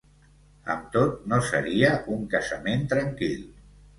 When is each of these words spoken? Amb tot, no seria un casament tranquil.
Amb 0.75 0.87
tot, 0.95 1.19
no 1.33 1.39
seria 1.49 1.91
un 2.15 2.25
casament 2.33 2.89
tranquil. 2.95 3.39